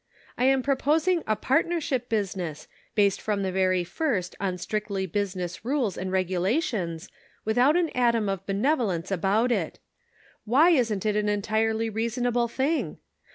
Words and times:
I 0.35 0.45
am 0.45 0.63
proposing 0.63 1.21
a 1.27 1.35
partnership 1.35 2.09
business, 2.09 2.67
based 2.95 3.21
from 3.21 3.43
the 3.43 3.51
very 3.51 3.83
first 3.83 4.35
on 4.39 4.57
strictly 4.57 5.05
business 5.05 5.63
rules 5.63 5.95
and 5.95 6.11
regulations, 6.11 7.07
without 7.45 7.77
an 7.77 7.91
atom 7.93 8.27
of 8.27 8.43
benevo 8.47 8.87
Measuring 8.87 9.03
Character. 9.03 9.07
255 9.09 9.11
lence 9.11 9.11
about 9.11 9.51
it. 9.51 9.79
Why 10.45 10.69
isn't 10.71 11.05
it 11.05 11.15
an 11.15 11.29
entirely 11.29 11.91
rea 11.91 12.07
sonable 12.09 12.49
thing? 12.49 12.97